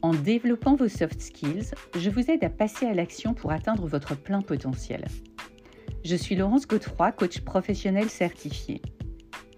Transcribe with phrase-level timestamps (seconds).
[0.00, 4.14] En développant vos soft skills, je vous aide à passer à l'action pour atteindre votre
[4.16, 5.04] plein potentiel.
[6.04, 8.80] Je suis Laurence Godefroy, coach professionnel certifié.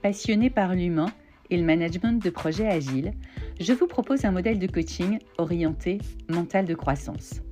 [0.02, 1.12] Passionnée par l'humain
[1.50, 3.12] et le management de projets agiles,
[3.60, 5.98] je vous propose un modèle de coaching orienté
[6.30, 7.42] mental de croissance.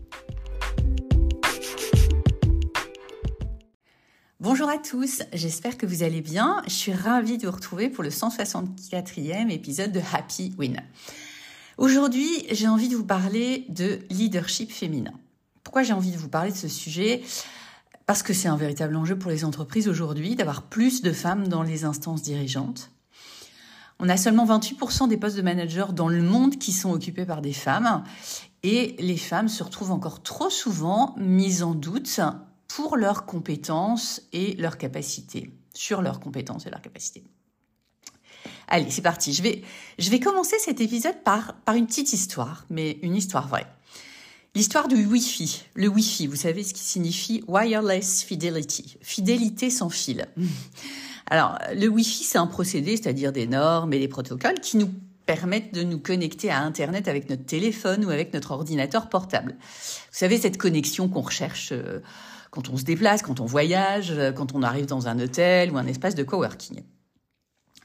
[4.41, 6.63] Bonjour à tous, j'espère que vous allez bien.
[6.67, 10.81] Je suis ravie de vous retrouver pour le 164e épisode de Happy Win.
[11.79, 15.13] Aujourd'hui, j'ai envie de vous parler de leadership féminin.
[15.63, 17.23] Pourquoi j'ai envie de vous parler de ce sujet?
[18.05, 21.63] Parce que c'est un véritable enjeu pour les entreprises aujourd'hui d'avoir plus de femmes dans
[21.63, 22.91] les instances dirigeantes.
[24.01, 27.43] On a seulement 28% des postes de managers dans le monde qui sont occupés par
[27.43, 28.03] des femmes
[28.65, 32.19] et les femmes se retrouvent encore trop souvent mises en doute
[32.67, 37.23] pour leurs compétences et leurs capacités, sur leurs compétences et leurs capacités.
[38.69, 39.33] Allez, c'est parti.
[39.33, 39.63] Je vais,
[39.99, 43.67] je vais commencer cet épisode par, par une petite histoire, mais une histoire vraie.
[44.55, 45.65] L'histoire du Wi-Fi.
[45.75, 50.27] Le Wi-Fi, vous savez ce qui signifie wireless fidelity, fidélité sans fil.
[51.31, 54.91] Alors, le Wi-Fi, c'est un procédé, c'est-à-dire des normes et des protocoles qui nous
[55.27, 59.57] permettent de nous connecter à Internet avec notre téléphone ou avec notre ordinateur portable.
[59.61, 62.01] Vous savez, cette connexion qu'on recherche euh,
[62.51, 65.77] quand on se déplace, quand on voyage, euh, quand on arrive dans un hôtel ou
[65.77, 66.83] un espace de coworking.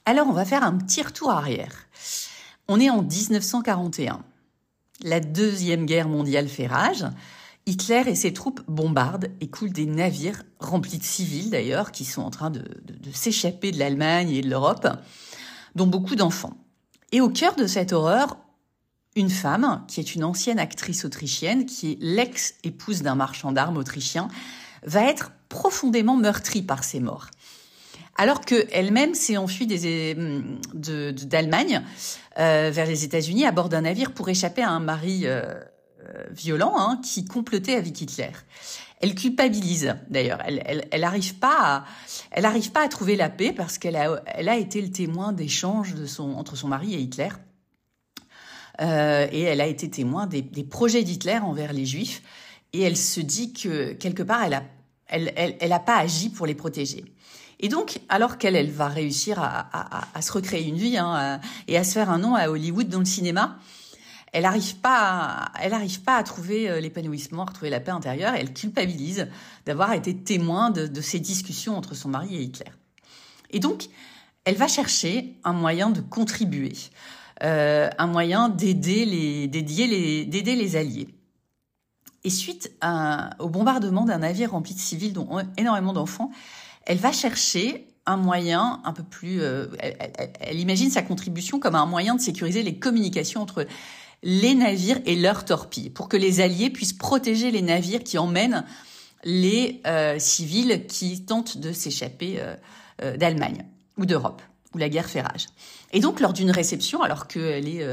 [0.05, 1.87] Alors, on va faire un petit retour arrière.
[2.67, 4.21] On est en 1941.
[5.01, 7.05] La Deuxième Guerre mondiale fait rage.
[7.65, 12.21] Hitler et ses troupes bombardent et coulent des navires remplis de civils d'ailleurs qui sont
[12.21, 12.63] en train de,
[13.13, 14.87] s'échapper de l'Allemagne et de l'Europe,
[15.75, 16.57] dont beaucoup d'enfants.
[17.13, 18.37] Et au cœur de cette horreur,
[19.15, 24.27] une femme, qui est une ancienne actrice autrichienne, qui est l'ex-épouse d'un marchand d'armes autrichien,
[24.85, 27.27] va être profondément meurtrie par ces morts.
[28.15, 31.81] Alors qu'elle-même s'est enfuie d'Allemagne
[32.39, 35.41] euh, vers les États-Unis à bord d'un navire pour échapper à un mari euh,
[36.03, 38.31] euh, violent hein, qui complotait avec Hitler.
[38.99, 40.39] Elle culpabilise d'ailleurs.
[40.45, 41.85] Elle, elle, arrive pas, à,
[42.31, 45.33] elle arrive pas à trouver la paix parce qu'elle a, elle a été le témoin
[45.33, 47.29] d'échanges de son entre son mari et Hitler.
[48.81, 52.21] Euh, et elle a été témoin des, des projets d'Hitler envers les Juifs.
[52.73, 54.63] Et elle se dit que quelque part, elle a,
[55.07, 57.05] elle, elle, elle a pas agi pour les protéger.
[57.63, 61.85] Et donc, alors qu'elle, elle va réussir à, se recréer une vie hein, et à
[61.85, 63.57] se faire un nom à Hollywood dans le cinéma,
[64.33, 65.49] elle n'arrive pas,
[66.07, 68.33] à, trouver euh, l'épanouissement, à retrouver la paix intérieure.
[68.35, 69.29] Elle culpabilise
[69.65, 72.71] d'avoir été témoin de, ces discussions entre son mari et Hitler.
[73.51, 73.85] Et donc,
[74.43, 76.73] elle va chercher un moyen de contribuer,
[77.43, 81.07] euh, un moyen d'aider les alliés.
[82.25, 82.73] Et suite
[83.39, 86.31] au bombardement d'un navire rempli de civils, dont énormément d'enfants,
[86.85, 89.41] elle va chercher un moyen un peu plus.
[89.41, 89.67] Euh,
[90.39, 93.65] elle, imagine sa contribution comme un moyen de sécuriser les communications entre
[94.23, 98.65] les navires et leurs torpilles, pour que les Alliés puissent protéger les navires qui emmènent
[99.25, 102.39] les euh, civils qui tentent de s'échapper
[103.01, 103.65] euh, d'Allemagne
[103.97, 104.41] ou d'Europe,
[104.73, 105.47] où la guerre fait rage.
[105.91, 107.85] Et donc, lors d'une réception, alors qu'elle est...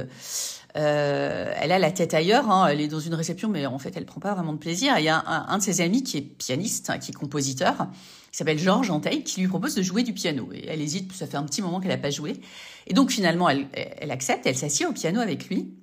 [0.74, 4.06] elle a la tête ailleurs, hein, elle est dans une réception, mais en fait, elle
[4.06, 4.98] prend pas vraiment de plaisir.
[4.98, 7.88] Il y a un, de ses amis qui est pianiste, qui est compositeur,
[8.30, 10.48] qui s'appelle Georges Anteil, qui lui propose de jouer du piano.
[10.52, 12.41] Et elle hésite, ça fait un petit moment qu'elle n'a pas joué.
[12.86, 15.74] Et donc, finalement, elle accepte, elle s'assied au piano avec lui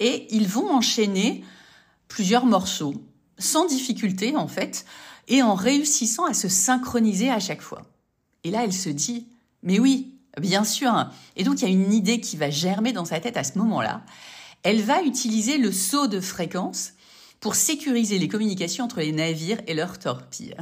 [0.00, 1.44] et ils vont enchaîner
[2.08, 2.94] plusieurs morceaux
[3.38, 4.84] sans difficulté en fait
[5.28, 7.82] et en réussissant à se synchroniser à chaque fois.
[8.44, 9.28] Et là, elle se dit,
[9.62, 10.92] mais oui, bien sûr.
[11.36, 13.58] Et donc, il y a une idée qui va germer dans sa tête à ce
[13.58, 14.02] moment-là.
[14.62, 16.92] Elle va utiliser le saut de fréquence
[17.40, 20.56] pour sécuriser les communications entre les navires et leurs torpilles.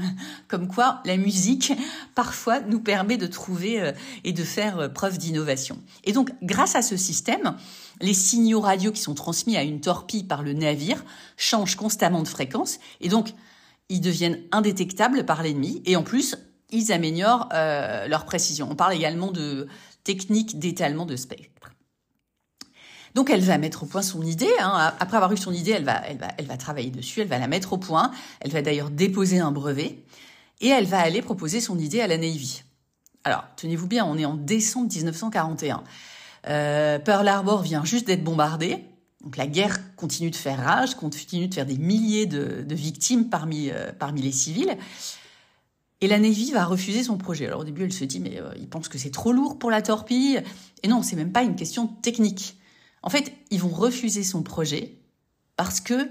[0.49, 1.73] Comme quoi, la musique,
[2.15, 3.93] parfois, nous permet de trouver euh,
[4.25, 5.79] et de faire euh, preuve d'innovation.
[6.05, 7.57] Et donc, grâce à ce système,
[8.01, 11.05] les signaux radio qui sont transmis à une torpille par le navire
[11.37, 13.33] changent constamment de fréquence et donc
[13.89, 16.37] ils deviennent indétectables par l'ennemi et en plus
[16.71, 18.69] ils améliorent euh, leur précision.
[18.71, 19.69] On parle également de
[20.05, 21.73] techniques d'étalement de spectre.
[23.15, 24.53] Donc elle va mettre au point son idée.
[24.61, 24.93] Hein.
[25.01, 27.39] Après avoir eu son idée, elle va, elle, va, elle va travailler dessus, elle va
[27.39, 28.11] la mettre au point.
[28.41, 30.05] Elle va d'ailleurs déposer un brevet
[30.61, 32.63] et elle va aller proposer son idée à la Navy.
[33.25, 35.83] Alors tenez-vous bien, on est en décembre 1941.
[36.49, 38.85] Euh, Pearl Harbor vient juste d'être bombardé.
[39.25, 43.71] Donc la guerre continue de faire rage, continue de faire des milliers de, victimes parmi,
[43.71, 44.77] euh, parmi les civils.
[46.07, 47.49] Et la Navy va refuser son projet.
[47.49, 49.73] Alors au début, elle se dit, mais euh, ils pensent que c'est trop lourd pour
[49.73, 50.41] la torpille.
[50.85, 52.61] Et non, c'est même pas une question technique.
[53.03, 55.01] En fait, ils vont refuser son projet
[55.57, 56.09] parce que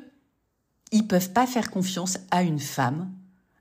[0.91, 3.09] ils peuvent pas faire confiance à une femme,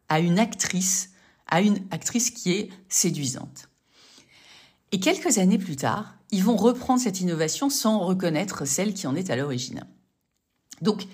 [0.09, 1.13] à une actrice,
[1.47, 3.69] à une actrice qui est séduisante.
[4.91, 9.15] Et quelques années plus tard, ils vont reprendre cette innovation sans reconnaître celle qui en
[9.15, 9.85] est à l'origine.
[10.83, 11.07] Donc,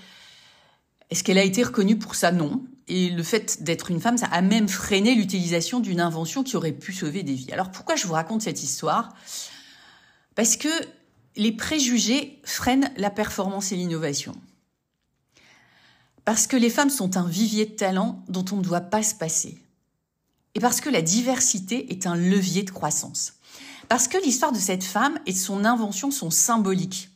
[1.10, 2.32] est-ce qu'elle a été reconnue pour ça?
[2.32, 2.64] Non.
[2.90, 6.72] Et le fait d'être une femme, ça a même freiné l'utilisation d'une invention qui aurait
[6.72, 7.52] pu sauver des vies.
[7.52, 9.14] Alors pourquoi je vous raconte cette histoire?
[10.34, 10.68] Parce que
[11.36, 14.34] les préjugés freinent la performance et l'innovation.
[16.24, 19.14] Parce que les femmes sont un vivier de talent dont on ne doit pas se
[19.14, 19.56] passer.
[20.56, 23.34] Et parce que la diversité est un levier de croissance.
[23.88, 27.09] Parce que l'histoire de cette femme et de son invention sont symboliques.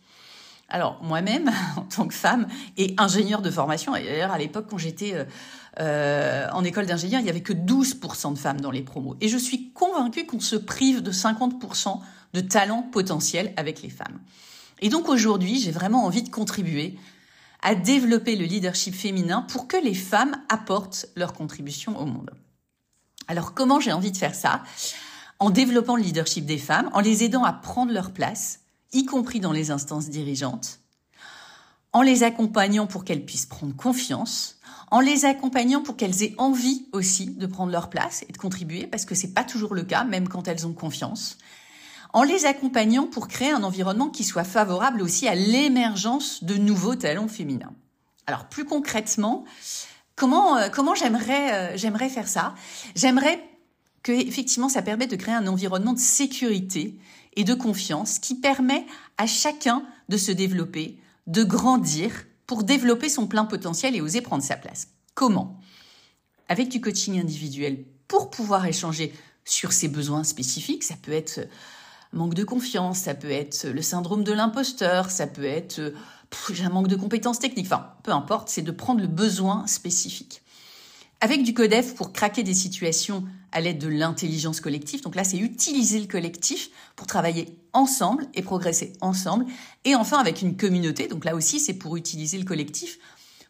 [0.74, 4.76] Alors moi-même, en tant que femme et ingénieure de formation, et d'ailleurs à l'époque quand
[4.76, 5.24] j'étais euh,
[5.78, 9.16] euh, en école d'ingénieur, il n'y avait que 12% de femmes dans les promos.
[9.20, 12.00] Et je suis convaincue qu'on se prive de 50%
[12.32, 14.18] de talent potentiel avec les femmes.
[14.80, 16.98] Et donc aujourd'hui, j'ai vraiment envie de contribuer
[17.62, 22.32] à développer le leadership féminin pour que les femmes apportent leur contribution au monde.
[23.28, 24.64] Alors comment j'ai envie de faire ça?
[25.38, 28.63] En développant le leadership des femmes, en les aidant à prendre leur place,
[28.94, 30.80] y compris dans les instances dirigeantes,
[31.92, 34.58] en les accompagnant pour qu'elles puissent prendre confiance,
[34.90, 38.86] en les accompagnant pour qu'elles aient envie aussi de prendre leur place et de contribuer,
[38.86, 41.38] parce que c'est pas toujours le cas, même quand elles ont confiance,
[42.12, 46.94] en les accompagnant pour créer un environnement qui soit favorable aussi à l'émergence de nouveaux
[46.94, 47.74] talents féminins.
[48.26, 49.44] Alors plus concrètement,
[50.14, 52.54] comment euh, euh, j'aimerais faire ça?
[52.94, 53.44] J'aimerais
[54.02, 56.96] que effectivement ça permette de créer un environnement de sécurité
[57.36, 58.86] et de confiance qui permet
[59.18, 62.12] à chacun de se développer, de grandir
[62.46, 64.88] pour développer son plein potentiel et oser prendre sa place.
[65.14, 65.58] Comment?
[66.48, 69.14] Avec du coaching individuel pour pouvoir échanger
[69.44, 70.84] sur ses besoins spécifiques.
[70.84, 71.46] Ça peut être euh,
[72.12, 75.90] manque de confiance, ça peut être le syndrome de l'imposteur, ça peut être euh,
[76.52, 77.66] j'ai un manque de compétences techniques.
[77.66, 80.42] Enfin, peu importe, c'est de prendre le besoin spécifique.
[81.24, 85.00] Avec du codef pour craquer des situations à l'aide de l'intelligence collective.
[85.00, 89.46] Donc là, c'est utiliser le collectif pour travailler ensemble et progresser ensemble.
[89.86, 91.08] Et enfin, avec une communauté.
[91.08, 92.98] Donc là aussi, c'est pour utiliser le collectif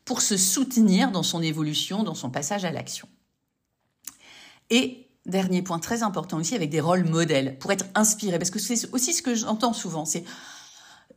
[0.04, 3.08] pour se soutenir dans son évolution, dans son passage à l'action.
[4.70, 8.38] Et dernier point très important aussi, avec des rôles modèles pour être inspiré.
[8.38, 10.04] Parce que c'est aussi ce que j'entends souvent.
[10.04, 10.22] C'est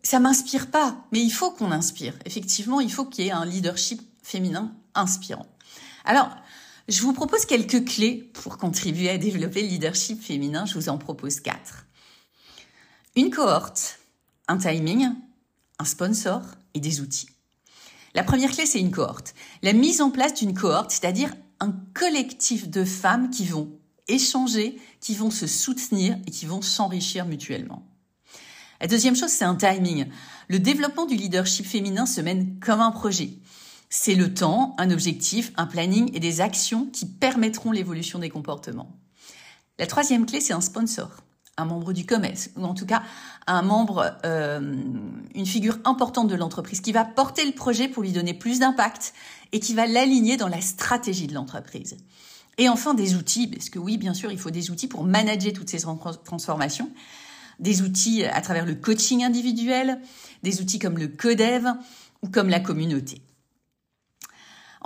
[0.01, 2.15] ça m'inspire pas, mais il faut qu'on inspire.
[2.25, 5.45] Effectivement, il faut qu'il y ait un leadership féminin inspirant.
[6.03, 6.29] Alors,
[6.87, 10.65] je vous propose quelques clés pour contribuer à développer le leadership féminin.
[10.65, 11.85] Je vous en propose quatre.
[13.15, 13.99] Une cohorte,
[14.47, 15.09] un timing,
[15.79, 16.41] un sponsor
[16.73, 17.29] et des outils.
[18.13, 19.35] La première clé, c'est une cohorte.
[19.63, 25.15] La mise en place d'une cohorte, c'est-à-dire un collectif de femmes qui vont échanger, qui
[25.15, 27.85] vont se soutenir et qui vont s'enrichir mutuellement.
[28.79, 30.07] La deuxième chose, c'est un timing.
[30.47, 33.31] Le développement du leadership féminin se mène comme un projet.
[33.89, 38.97] C'est le temps, un objectif, un planning et des actions qui permettront l'évolution des comportements.
[39.79, 41.09] La troisième clé, c'est un sponsor,
[41.55, 43.03] un membre du commerce, ou en tout cas
[43.45, 44.75] un membre, euh,
[45.33, 49.13] une figure importante de l'entreprise qui va porter le projet pour lui donner plus d'impact
[49.53, 51.95] et qui va l'aligner dans la stratégie de l'entreprise.
[52.57, 55.53] Et enfin, des outils, parce que oui, bien sûr, il faut des outils pour manager
[55.53, 55.83] toutes ces
[56.25, 56.89] transformations.
[57.59, 60.01] Des outils à travers le coaching individuel,
[60.43, 61.67] des outils comme le codev
[62.23, 63.21] ou comme la communauté.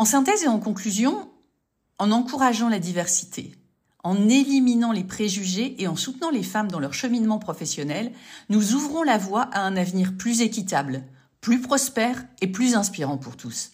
[0.01, 1.29] En synthèse et en conclusion,
[1.99, 3.53] en encourageant la diversité,
[4.03, 8.11] en éliminant les préjugés et en soutenant les femmes dans leur cheminement professionnel,
[8.49, 11.03] nous ouvrons la voie à un avenir plus équitable,
[11.39, 13.73] plus prospère et plus inspirant pour tous.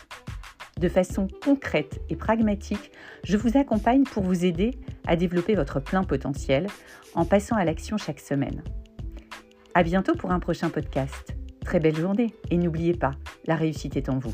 [0.79, 2.91] De façon concrète et pragmatique,
[3.23, 6.65] je vous accompagne pour vous aider à développer votre plein potentiel
[7.13, 8.63] en passant à l'action chaque semaine.
[9.75, 11.35] À bientôt pour un prochain podcast.
[11.63, 13.11] Très belle journée et n'oubliez pas,
[13.45, 14.33] la réussite est en vous.